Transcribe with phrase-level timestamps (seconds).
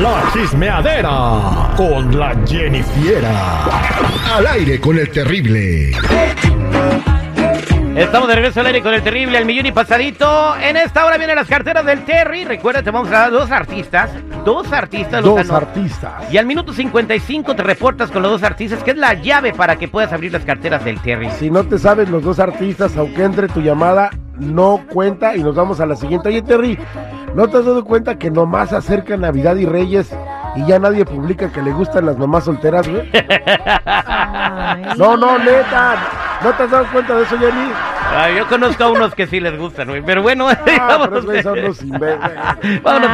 [0.00, 3.64] La chismeadera con la Jennifiera.
[4.36, 5.90] Al aire con el terrible.
[7.96, 10.56] Estamos de regreso al aire con el terrible, el millón y pasadito.
[10.58, 12.44] En esta hora vienen las carteras del Terry.
[12.44, 14.10] Recuerda, te vamos a dar dos artistas.
[14.44, 15.24] Dos artistas.
[15.24, 15.56] los Dos ganó.
[15.56, 16.32] artistas.
[16.32, 19.76] Y al minuto 55 te reportas con los dos artistas, que es la llave para
[19.76, 21.28] que puedas abrir las carteras del Terry.
[21.40, 25.54] Si no te sabes los dos artistas, aunque entre tu llamada, no cuenta y nos
[25.54, 26.28] vamos a la siguiente.
[26.28, 26.78] Oye, Terry,
[27.34, 30.14] ¿no te has dado cuenta que nomás se acerca Navidad y Reyes
[30.56, 33.10] y ya nadie publica que le gustan las mamás solteras, güey?
[34.96, 35.96] No, no, neta.
[36.42, 37.70] ¿No te has dado cuenta de eso, Jenny?
[38.10, 40.02] Ah, yo conozco a unos que sí les gustan, güey.
[40.02, 40.54] Pero bueno, Ah,
[40.88, 41.24] vámonos,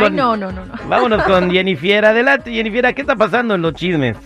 [0.00, 0.72] con, no, no, no, no.
[0.88, 2.04] vámonos con Jennifer.
[2.04, 2.94] Adelante, Jennifer.
[2.94, 4.16] ¿Qué está pasando en los chismes?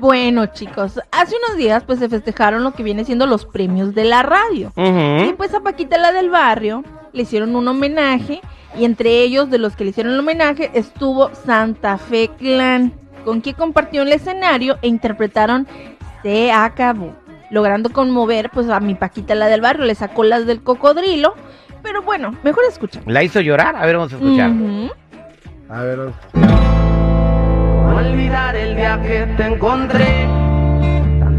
[0.00, 4.04] Bueno, chicos, hace unos días pues se festejaron lo que viene siendo los premios de
[4.04, 4.72] la radio.
[4.76, 8.40] Y pues a Paquita la del barrio le hicieron un homenaje
[8.78, 12.92] y entre ellos de los que le hicieron el homenaje estuvo Santa Fe Clan,
[13.24, 15.66] con quien compartió el escenario e interpretaron
[16.22, 17.14] Se acabó,
[17.50, 21.34] logrando conmover pues a mi Paquita la del barrio, le sacó las del cocodrilo,
[21.82, 23.02] pero bueno, mejor escuchen.
[23.06, 23.74] ¿La hizo llorar?
[23.74, 24.52] A ver, vamos a escuchar.
[25.70, 26.97] A ver, No
[27.98, 30.26] olvidar el día que te encontré.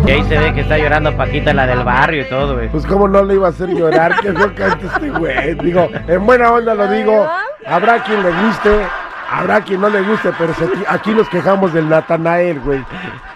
[0.05, 2.69] Y ahí se ve que está llorando Paquita, la del barrio y todo, güey.
[2.69, 5.55] pues cómo no le iba a hacer llorar, que feo canta este güey.
[5.55, 7.27] Digo, en buena onda lo digo,
[7.66, 8.88] habrá quien le guste,
[9.31, 12.83] habrá quien no le guste, pero se- aquí nos quejamos del Natanael, güey.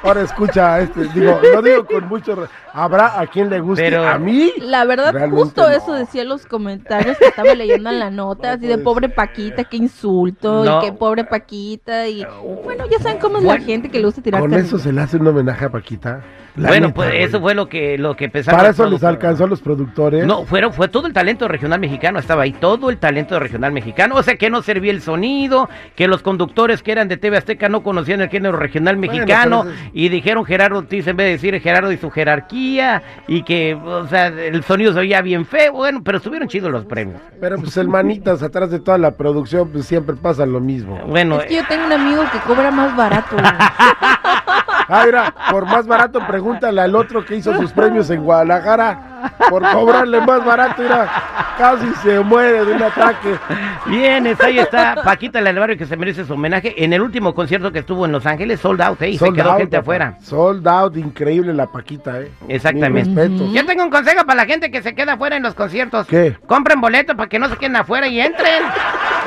[0.03, 4.05] Ahora escucha, este, digo, lo digo con mucho, re- habrá a quien le guste, Pero-
[4.07, 4.51] a mí.
[4.59, 5.69] La verdad, justo no.
[5.69, 9.63] eso decía en los comentarios que estaba leyendo en la nota, así de pobre Paquita,
[9.63, 10.81] qué insulto, No.
[10.81, 12.25] y qué pobre Paquita, y
[12.63, 14.91] bueno, ya saben cómo es Bueno, la gente que le gusta tirar Con eso se
[14.91, 16.21] le hace un homenaje a Paquita.
[16.55, 17.23] La bueno, neta, pues güey.
[17.23, 18.59] eso fue lo que, lo que pensaron.
[18.59, 20.25] Para eso les alcanzó a los productores.
[20.25, 24.15] No, fueron, fue todo el talento regional mexicano, estaba ahí, todo el talento regional mexicano.
[24.15, 27.69] O sea, que no servía el sonido, que los conductores que eran de TV Azteca
[27.69, 31.91] no conocían el género regional mexicano, y dijeron Gerardo Ortiz en vez de decir Gerardo
[31.91, 36.19] y su jerarquía, y que, o sea, el sonido se oía bien feo, bueno, pero
[36.19, 37.19] estuvieron chidos los premios.
[37.39, 40.99] Pero pues el manitas atrás de toda la producción, pues siempre pasa lo mismo.
[41.07, 43.35] Bueno, Es que yo tengo un amigo que cobra más barato.
[44.87, 49.09] Ah, mira, por más barato, pregúntale al otro que hizo sus premios en Guadalajara.
[49.49, 51.09] Por cobrarle más barato, mira,
[51.57, 53.35] casi se muere de un ataque.
[53.85, 56.83] bien, ahí está Paquita del barrio que se merece su homenaje.
[56.83, 59.09] En el último concierto que estuvo en Los Ángeles, sold out, ¿eh?
[59.11, 59.81] Y se quedó out, gente papá.
[59.81, 60.17] afuera.
[60.21, 62.31] Sold out, increíble la Paquita, ¿eh?
[62.49, 63.29] Exactamente.
[63.53, 66.07] Yo tengo un consejo para la gente que se queda afuera en los conciertos.
[66.07, 66.37] ¿Qué?
[66.47, 68.63] Compren boletos para que no se queden afuera y entren.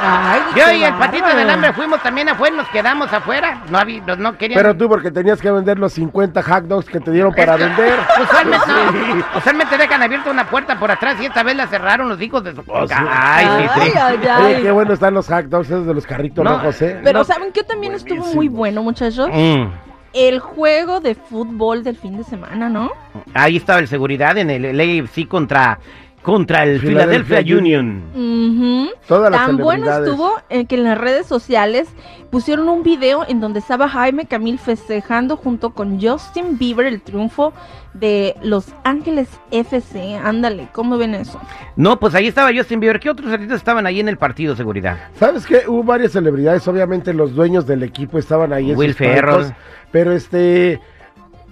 [0.03, 3.63] Ay, Yo y el patito del hambre fuimos también afuera, nos quedamos afuera.
[3.71, 4.61] No había, no, no querían.
[4.61, 7.95] Pero tú, porque tenías que vender los 50 hot dogs que te dieron para vender.
[8.23, 12.21] Usualmente, no, usualmente dejan abierta una puerta por atrás y esta vez la cerraron los
[12.21, 12.63] hijos de su.
[12.67, 12.95] Oh, sí.
[12.97, 13.93] Ay, sí, sí.
[13.99, 16.81] Ay, ay, Oye, qué bueno están los hot dogs esos de los carritos No, rojos,
[16.83, 17.01] ¿eh?
[17.03, 17.25] Pero No.
[17.25, 19.29] ¿saben qué también estuvo muy bueno, muchachos?
[19.33, 19.65] Mm.
[20.13, 22.91] El juego de fútbol del fin de semana, ¿no?
[23.35, 25.79] Ahí estaba el seguridad en el LAFC contra,
[26.27, 28.03] contra el Philadelphia Philadelphia Union.
[28.13, 28.91] Ujú.
[29.07, 31.87] Todas las Tan bueno estuvo eh, que en las redes sociales
[32.33, 37.53] pusieron un video en donde estaba Jaime Camil festejando junto con Justin Bieber el triunfo
[37.95, 40.17] de Los Ángeles FC.
[40.17, 41.41] Ándale, ¿cómo ven eso?
[41.77, 42.99] No, pues ahí estaba Justin Bieber.
[42.99, 44.99] ¿Qué otros artistas estaban ahí en el partido, seguridad?
[45.21, 45.63] ¿Sabes qué?
[45.69, 49.55] Hubo varias celebridades, obviamente los dueños del equipo estaban ahí en Will Ferrell.
[49.93, 50.81] pero este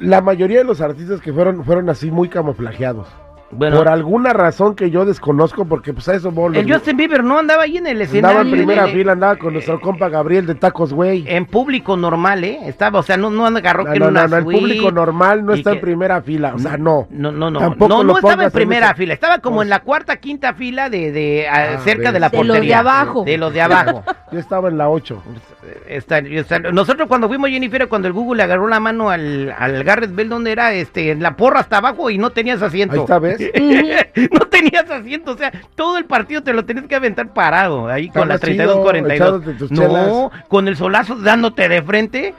[0.01, 3.07] la mayoría de los artistas que fueron fueron así muy camuflajeados.
[3.57, 6.57] Bueno, Por alguna razón que yo desconozco, porque pues a eso voy.
[6.59, 8.39] el Justin Bieber no andaba ahí en el escenario.
[8.41, 11.25] andaba en primera el- fila, andaba con nuestro compa Gabriel de Tacos Güey.
[11.27, 12.59] En público normal, ¿eh?
[12.67, 14.91] Estaba, o sea, no, no agarró No, que en no, una no, no, el público
[14.91, 17.07] normal no está en primera fila, o sea, no.
[17.11, 17.59] No, no, no.
[17.61, 19.15] Tampoco no, lo no estaba en en primera fila.
[19.15, 22.13] Estaba como Pues- en la cuarta, quinta fila de, de a- Ah, cerca ves.
[22.15, 22.79] de la De los de portería.
[22.81, 23.25] abajo.
[23.25, 24.03] De los de abajo.
[24.35, 25.23] Yo estaba en la 8.
[25.87, 29.85] Está- está- nosotros cuando fuimos Jennifer, cuando el Google le agarró la mano al, al
[29.85, 32.95] Garrett Bell, donde era este, en la porra hasta abajo y no tenías asiento.
[32.97, 33.39] Ahí está, ¿ves?
[34.33, 38.09] no tenías asiento, o sea, todo el partido te lo tenías que aventar parado, ahí
[38.09, 39.13] con la chido, 32-42.
[39.15, 40.47] echándote tus No, chelas.
[40.49, 42.35] con el solazo dándote de frente.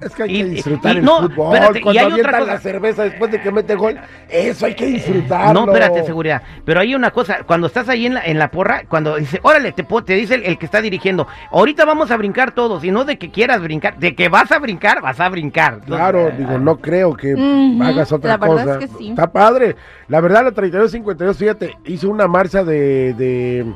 [0.00, 1.54] Es que hay Y- que disfrutar y- el no, fútbol.
[1.54, 2.52] espérate, y Cuando hay otra cosa.
[2.52, 3.98] la cerveza después de que mete gol,
[4.28, 5.52] eso hay que disfrutarlo.
[5.66, 6.42] No, espérate, seguridad.
[6.64, 9.72] Pero hay una cosa, cuando estás ahí en la, en la porra, cuando dice, órale,
[9.72, 13.04] te, te dice el, el que está dirigiendo, ahorita vamos a brincar todos, y no
[13.04, 15.80] de que quieras brincar, de que vas a brincar, vas a brincar.
[15.86, 17.32] Claro, digo, no creo que
[17.82, 18.84] hagas otra la verdad cosa.
[18.84, 19.10] es que sí.
[19.10, 19.76] Está padre.
[20.08, 23.14] La verdad, la 3252, fíjate, hizo una marcha de.
[23.14, 23.72] de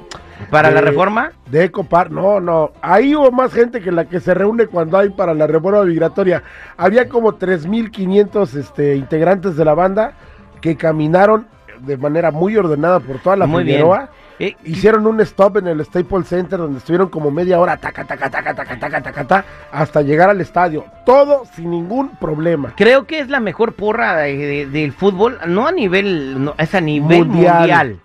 [0.51, 1.33] ¿Para la reforma?
[1.51, 2.11] De Ecopar.
[2.11, 2.73] No, no.
[2.83, 6.43] Ahí hubo más gente que la que se reúne cuando hay para la reforma migratoria.
[6.77, 10.13] Había como 3.500 este, integrantes de la banda
[10.61, 11.47] que caminaron
[11.81, 13.65] de manera muy ordenada por toda la Muy.
[13.65, 18.05] Figueroa Eh, Hicieron un stop en el Staples Center donde estuvieron como media hora, taca,
[18.05, 20.85] taca, taca, taca, taca, taca, taca, hasta llegar al estadio.
[21.07, 22.75] Todo sin ningún problema.
[22.77, 26.75] Creo que es la mejor porra de- de- del fútbol, no a nivel, no, es
[26.75, 27.57] a nivel Mundial.
[27.59, 28.01] mundial.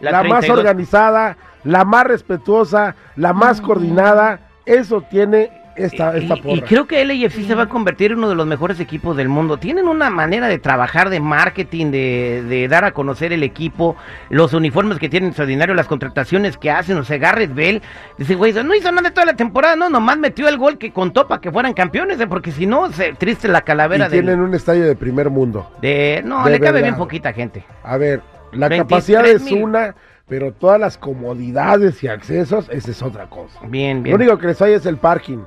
[0.00, 0.58] La, más 32.
[0.58, 4.40] organizada, la más respetuosa, la más coordinada.
[4.66, 6.54] Eso tiene esta, esta Y- porra.
[6.56, 9.28] Y, creo que LAFC se va a convertir en uno de los mejores equipos del
[9.28, 9.58] mundo.
[9.58, 13.94] Tienen una manera de trabajar, de marketing, de, de dar a conocer el equipo,
[14.28, 16.98] los uniformes que tienen extraordinario, las contrataciones que hacen.
[16.98, 17.80] O sea, Garrett Bell
[18.18, 20.92] dice, güey, no hizo nada de toda la temporada, no, nomás metió el gol que
[20.92, 24.24] contó para que fueran campeones, eh, porque si no, se, triste la calavera y del-
[24.24, 25.70] tienen un estadio de primer mundo.
[25.80, 26.22] de...
[26.24, 27.64] No, de le cabe bien poquita gente.
[27.84, 28.20] A ver,
[28.52, 29.62] la 23 capacidad es mil.
[29.62, 29.94] una,
[30.28, 33.58] pero todas las comodidades y accesos, esa es otra cosa.
[33.66, 34.16] Bien, bien.
[34.18, 35.38] Lo único que les hay es el parking.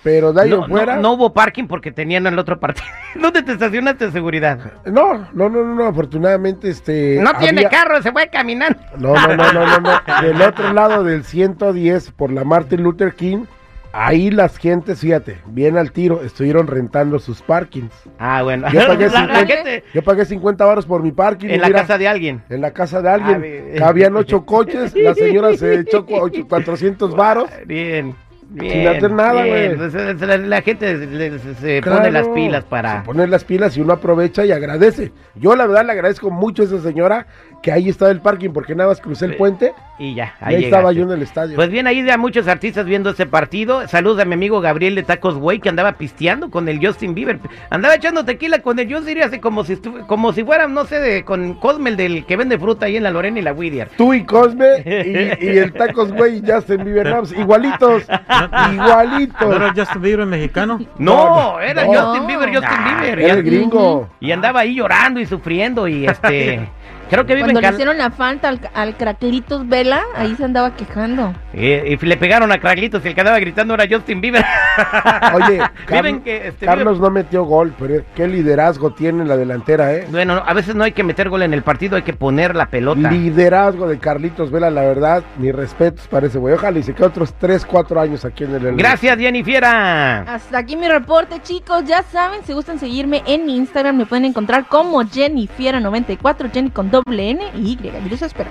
[0.00, 0.94] Pero de ahí no, en fuera.
[0.96, 2.86] no- no hubo parking porque tenían el otro partido.
[3.20, 4.56] ¿Dónde te estacionaste de seguridad?
[4.86, 7.18] No, no, no, no, no, afortunadamente este.
[7.20, 8.78] No tiene carro, se fue caminando.
[8.96, 10.22] No, no, no, no, no, no.
[10.22, 13.44] Del otro lado del 110 por la Martin Luther King,
[13.92, 17.92] ahí las gentes, fíjate, bien al tiro, estuvieron rentando sus parkings.
[18.18, 18.68] Ah, bueno.
[18.70, 21.48] Yo pagué La- la 50, gente yo pagué 50 baros por mi parking.
[21.48, 22.42] en la mira, casa de alguien.
[22.48, 23.74] En la casa de Ah, alguien.
[23.78, 27.48] Cabían ocho coches, la señora se echó cu- ocho- 400 varos.
[27.66, 28.14] Bien.
[28.50, 29.64] Bien, Sin hacer nada, güey.
[29.66, 30.96] Entonces, La, la gente
[31.38, 33.00] se, se Claro, pone las pilas para...
[33.00, 35.12] Se ponen las pilas y uno aprovecha y agradece.
[35.34, 37.26] Yo la verdad le agradezco mucho a esa señora
[37.62, 40.64] que ahí estaba el parking porque nada más crucé el puente Y ya, y ahí
[40.64, 41.56] estaba yo en el estadio.
[41.56, 43.86] Pues bien, ahí ya muchos artistas viendo ese partido.
[43.88, 47.40] Saludos a mi amigo Gabriel de Tacos Güey que andaba pisteando con el Justin Bieber.
[47.70, 51.00] Andaba echando tequila con el Justin Bieber así como si como si fuera, no sé,
[51.00, 53.90] de, con Cosme, el del que vende fruta ahí en la Lorena y la Whittier.
[53.96, 58.04] Tú y Cosme y, y el Tacos Güey y Justin Bieber Nams, igualitos,
[58.46, 59.54] ¿No igualitos.
[59.54, 60.78] era Justin Bieber mexicano?
[60.98, 61.92] No, no, era no.
[61.92, 63.18] Justin Bieber, Justin Bieber.
[63.18, 64.08] era el gringo.
[64.20, 66.70] y andaba ahí llorando y sufriendo y este...
[67.08, 70.34] creo que vive Cuando en le Cal- hicieron la falta al, al Craclitos Vela, ahí
[70.36, 71.34] se andaba quejando.
[71.52, 74.44] Eh, y le pegaron a Craglitos y el que andaba gritando era Justin Bieber.
[75.34, 75.60] Oye,
[76.24, 80.06] que, este, Carlos no metió gol, pero qué liderazgo tiene en la delantera, ¿eh?
[80.10, 82.66] Bueno, a veces no hay que meter gol en el partido, hay que poner la
[82.66, 83.10] pelota.
[83.10, 86.54] Liderazgo de Carlitos Vela, la verdad, mis respetos para ese güey.
[86.54, 90.20] Ojalá y se quede otros 3, 4 años aquí en el Gracias, Jenny Fiera.
[90.22, 91.84] Hasta aquí mi reporte, chicos.
[91.84, 96.90] Ya saben, si gustan seguirme en Instagram, me pueden encontrar como Jenny Fiera94, Jenny con
[97.04, 97.76] doble N y Y.
[98.04, 98.50] Yo los espero.